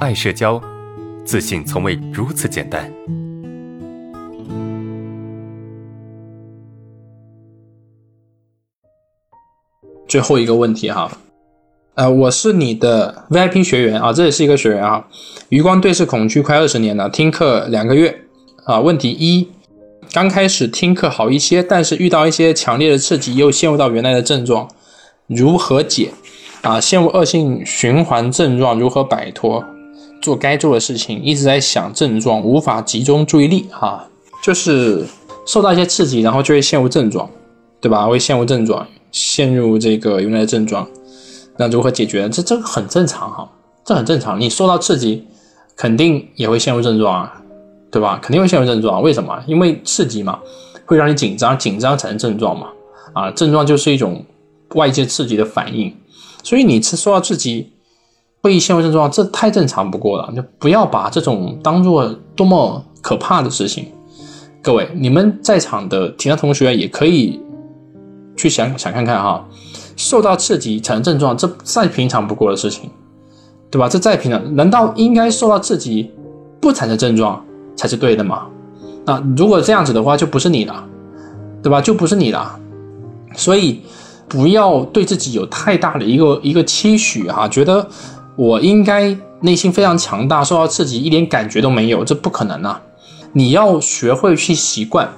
[0.00, 0.58] 爱社交，
[1.26, 2.90] 自信从未如此简单。
[10.08, 11.12] 最后一个问题哈，
[11.96, 15.06] 呃，我是你的 VIP 学员啊，这也是一个学员啊。
[15.50, 18.22] 余光对视恐惧快二十年了，听课两个月
[18.64, 18.80] 啊。
[18.80, 19.50] 问题一，
[20.14, 24.66] 刚开始听课好一些，但是遇到一些强烈的刺激，又陷入到原来的症状，
[25.26, 26.10] 如何解？
[26.62, 29.62] 啊，陷入恶性循环症状如何摆脱？
[30.20, 34.06] 做该做的事情，一直在想症状，无法集中注意力啊，
[34.42, 35.04] 就是
[35.46, 37.28] 受到一些刺激，然后就会陷入症状，
[37.80, 38.06] 对吧？
[38.06, 38.86] 会陷入症状。
[39.12, 40.86] 陷入这个原来的症状，
[41.56, 42.28] 那如何解决？
[42.28, 43.50] 这这个很正常哈，
[43.84, 44.40] 这很正常。
[44.40, 45.26] 你受到刺激，
[45.74, 47.42] 肯定也会陷入症状啊，
[47.90, 48.20] 对吧？
[48.22, 49.02] 肯定会陷入症状。
[49.02, 49.42] 为什么？
[49.48, 50.38] 因为刺激嘛，
[50.86, 52.68] 会让你紧张，紧张产生症状嘛。
[53.12, 54.24] 啊，症状就是一种
[54.76, 55.92] 外界刺激的反应。
[56.44, 57.72] 所以你受到刺激
[58.42, 60.32] 会陷入症状，这太正常不过了。
[60.34, 63.86] 就不要把这种当做多么可怕的事情。
[64.62, 67.40] 各位，你们在场的其他同学也可以。
[68.36, 69.46] 去想想看看哈，
[69.98, 72.88] 受到刺激产生症状，这再平常不过的事情，
[73.70, 73.86] 对吧？
[73.86, 76.10] 这再平常，难道应该受到刺激
[76.58, 77.44] 不产生症状
[77.76, 78.46] 才是对的吗？
[79.04, 80.82] 那如果这样子的话，就不是你了，
[81.62, 81.82] 对吧？
[81.82, 82.58] 就不是你了。
[83.34, 83.82] 所以
[84.26, 87.86] 不要对自己有太大的一个一个期许哈，觉得
[88.36, 92.80] 我应该内心非常强大，受到刺激一点感觉都没有，这不可能啊！
[93.32, 95.08] 你要学会去习惯，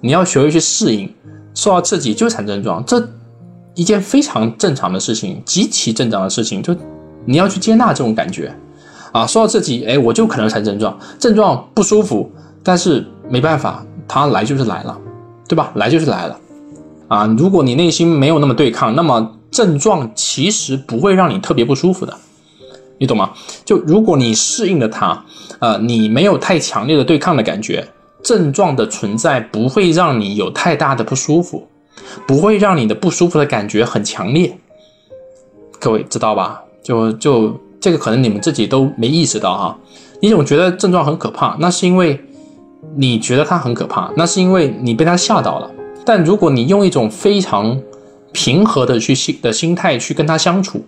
[0.00, 1.12] 你要学会去适应。
[1.54, 3.08] 受到刺激就产生症状，这
[3.74, 6.62] 一件非常正常的事情，极其正常的事情。
[6.62, 6.74] 就
[7.24, 8.54] 你要去接纳这种感觉
[9.12, 12.30] 啊，受到刺激，哎，我就可能产生症状，症状不舒服，
[12.62, 14.98] 但是没办法，它来就是来了，
[15.46, 15.70] 对吧？
[15.74, 16.38] 来就是来了
[17.08, 17.26] 啊。
[17.38, 22.16] 如果你内心没有那么对抗，那么症状其实不会让你特别不舒服的，
[23.02, 23.32] 你懂吗？
[23.64, 25.24] 就如果你适应了它，
[25.58, 27.84] 呃，你没有太强烈的对抗的感觉。
[28.22, 31.66] 症状的存在不会让你有太大的不舒服，
[32.28, 34.56] 不会让你的不舒服的感觉很强烈。
[35.80, 36.62] 各位知道吧？
[36.80, 39.76] 就就这个可能你们自己都没意识到哈。
[40.20, 42.24] 你总觉得症状很可怕，那是因为
[42.94, 45.68] 你觉得它很可怕，那是因为你被它吓到了。
[46.06, 47.76] 但如果你用一种非常
[48.30, 50.84] 平和的去心的心态去跟它相处，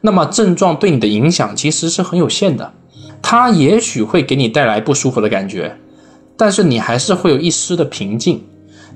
[0.00, 2.72] 那么症状对你的影响其实是很有限的。
[3.22, 5.76] 它也许会给你带来不舒服的感觉。
[6.36, 8.42] 但是你还是会有一丝的平静，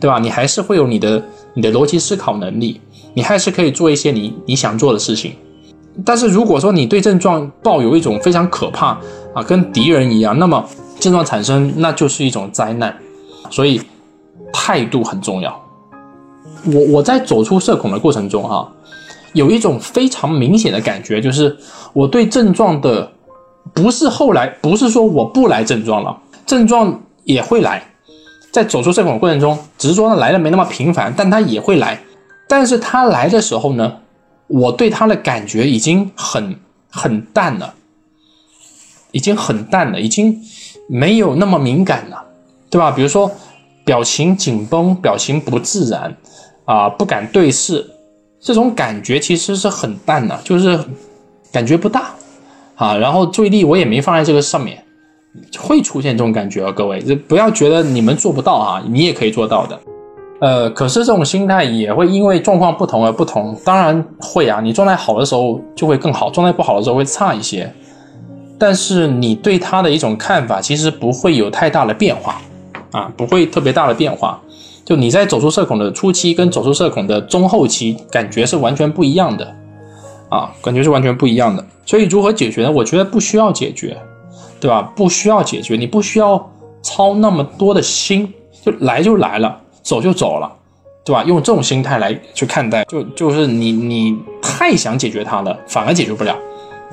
[0.00, 0.18] 对吧？
[0.18, 1.22] 你还是会有你的
[1.52, 2.80] 你的逻辑思考能力，
[3.12, 5.34] 你还是可以做一些你你想做的事情。
[6.06, 8.98] 但是如果说你对症状抱有一种非常可怕
[9.34, 10.66] 啊，跟敌人一样，那么
[10.98, 12.96] 症状产生那就是一种灾难。
[13.50, 13.80] 所以
[14.50, 15.62] 态度很重要。
[16.64, 18.72] 我我在走出社恐的过程中哈，
[19.34, 21.54] 有一种非常明显的感觉，就是
[21.92, 23.12] 我对症状的
[23.74, 26.98] 不是后来不是说我不来症状了，症状。
[27.24, 27.82] 也会来，
[28.52, 31.98] 在走出社恐过程中，只是说呢来的没那么频繁，但他也会来。
[32.46, 33.96] 但是他来的时候呢，
[34.46, 36.54] 我对他的感觉已经很
[36.90, 37.72] 很淡了，
[39.12, 40.38] 已经很淡了，已经
[40.86, 42.22] 没有那么敏感了，
[42.68, 42.90] 对吧？
[42.90, 43.30] 比如说
[43.86, 46.14] 表情紧绷、表情不自然
[46.66, 47.90] 啊，不敢对视，
[48.44, 50.78] 这种感觉其实是很淡的，就是
[51.50, 52.10] 感觉不大
[52.76, 52.94] 啊。
[52.94, 54.78] 然后注意力我也没放在这个上面。
[55.58, 59.80] 会出现这种感觉啊，各位，就不要觉得你们做不到啊，你也可以做到的。
[60.40, 67.68] 呃，可是这种心态也会因为状况不同而不同，当然会啊，你状态好的时候就会更好，状态不好的时候会差一些。
[68.56, 72.40] 但是你对他的一种看法其实不会有太大的变化
[72.92, 74.40] 啊，不会特别大的变化。
[74.84, 79.54] 就你在走出社恐的初期跟走出社恐的中后期，感觉是完全不一样的
[80.28, 81.64] 啊，感觉是完全不一样的。
[81.86, 82.72] 所以如何解决呢？
[82.72, 83.96] 我觉得不需要解决。
[84.60, 84.80] 对吧？
[84.96, 86.50] 不需要解决，你不需要
[86.80, 90.50] 操那么多的心，就来就来了，走就走了，
[91.04, 91.22] 对吧？
[91.24, 96.34] 用这种心态来去看待，就就是你你太想解决它了，反而解决不了，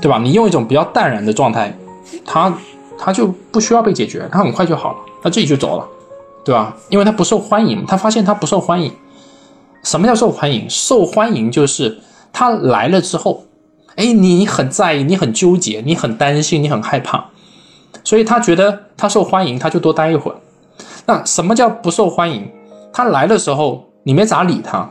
[0.02, 0.20] 对吧？
[0.22, 1.74] 你用一种比较淡然的状态，
[2.26, 2.54] 它
[3.00, 5.88] 它就不需要被解决，它很快就好了，它自己就走了，
[6.44, 6.76] 对吧？
[6.90, 8.92] 因为他不受欢迎，他发现他不受欢迎。
[9.84, 10.70] 什么叫受欢迎？
[10.70, 12.00] 受欢迎就是
[12.34, 13.46] 他来了之后，
[13.96, 17.26] 哎，你很在意，你很纠结，你很担心，你很害怕。
[18.04, 20.38] 所以他觉得他受欢迎，他就多待一会儿。
[21.06, 22.50] 那什么叫不受欢迎？
[22.94, 24.90] 他来的时候你没咋理他，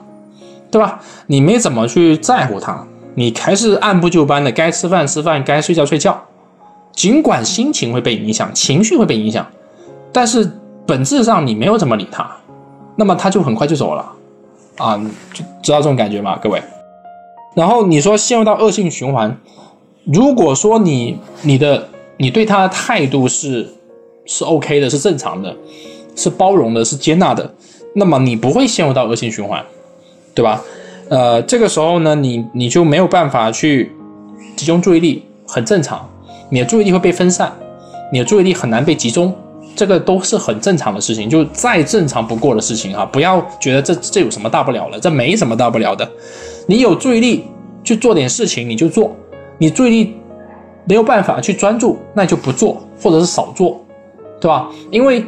[0.70, 1.00] 对吧？
[1.26, 6.20] 你没怎么去在乎他，你还是按部就班的，该吃饭吃饭，该睡觉睡觉。
[6.92, 9.46] 尽管心情会被影响，情绪会被影响，
[10.12, 10.59] 但是
[10.90, 12.28] 本质上你没有怎么理他，
[12.96, 14.12] 那么他就很快就走了
[14.78, 14.98] 啊！
[15.32, 16.60] 就知道这种感觉吗，各位？
[17.54, 19.38] 然后你说陷入到恶性循环，
[20.04, 21.86] 如果说你你的。
[22.22, 23.66] 你对他的态度是
[24.26, 25.56] 是 OK 的，是正常的，
[26.14, 27.50] 是包容的，是接纳的，
[27.94, 29.64] 那么你不会陷入到恶性循环，
[30.34, 30.62] 对吧？
[31.08, 33.90] 呃，这个时候呢，你你就没有办法去
[34.54, 36.06] 集中注意力，很正常，
[36.50, 37.50] 你的注意力会被分散，
[38.12, 39.34] 你的注意力很难被集中，
[39.76, 43.04] 这个都是很正常的事情，就再正常不过的事情啊！
[43.04, 46.08] 不要觉得这这有什么大不了了，这没什么大不了的。
[46.66, 47.44] 你有注意力
[47.82, 49.10] 去做点事情，你就做；
[49.58, 50.16] 你注意力
[50.84, 53.80] 没有办法去专注，那就不做，或者是少做，
[54.40, 54.68] 对吧？
[54.90, 55.24] 因为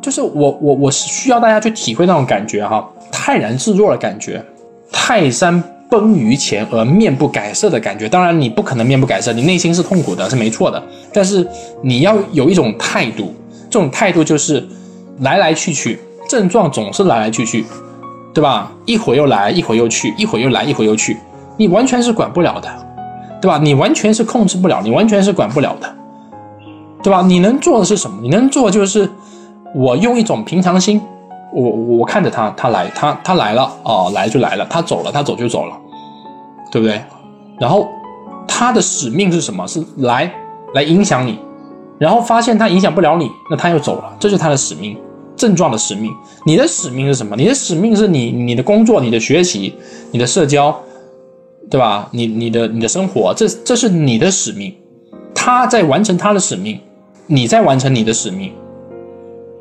[0.00, 4.44] 就是我我我是需要大家去体会那种感觉哈，泰然自若的感觉。
[4.90, 10.82] 泰山崩于前而面不改色的感觉，当然你不可能面不改色，你内心是痛苦的，是没错的。
[11.12, 11.46] 但是
[11.82, 13.34] 你要有一种态度，
[13.70, 14.66] 这种态度就是
[15.20, 17.64] 来来去去，症状总是来来去去，
[18.32, 18.70] 对吧？
[18.86, 21.16] 一会儿又来，一会儿又去，一会儿又来，一会儿又去，
[21.56, 22.68] 你完全是管不了的，
[23.40, 23.58] 对吧？
[23.58, 25.94] 你完全是控制不了，你完全是管不了的，
[27.02, 27.22] 对吧？
[27.22, 28.18] 你能做的是什么？
[28.22, 29.08] 你能做就是
[29.74, 31.00] 我用一种平常心。
[31.50, 35.74] 我我看着他，他来，他他来了哦，来就来了，他走了，他走就走了，
[36.70, 37.00] 对不对？
[37.58, 37.88] 然后
[38.46, 39.66] 他的使命是什么？
[39.66, 40.30] 是来
[40.74, 41.38] 来影响你，
[41.98, 44.96] 然后发现他影响不了你，那他又走了，这是他的使命，
[45.36, 46.14] 症状的使命。
[46.46, 47.36] 你的使命是什么？
[47.36, 49.74] 你的使命是你你的工作、你的学习、
[50.10, 50.80] 你的社交，
[51.68, 52.08] 对吧？
[52.12, 54.74] 你你的你的生活，这这是你的使命。
[55.34, 56.80] 他在完成他的使命，
[57.26, 58.52] 你在完成你的使命，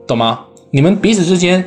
[0.06, 0.46] 懂吗？
[0.70, 1.64] 你们彼此之间。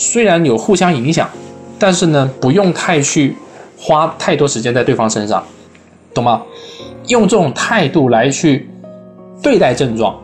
[0.00, 1.28] 虽然有互相影响，
[1.76, 3.34] 但是呢，不用太去
[3.76, 5.42] 花太多时间在对方身上，
[6.14, 6.42] 懂吗？
[7.08, 8.67] 用这种态度来去
[9.42, 10.14] 对待症状，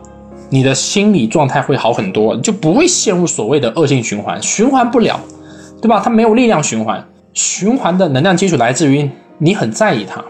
[0.49, 5.19] 你的心理状态会好很多，就不会陷入所谓的恶性循环，循环不了，
[5.81, 6.01] 对吧？
[6.03, 7.03] 它没有力量循环，
[7.33, 10.23] 循环的能量基础来自于你很在意它。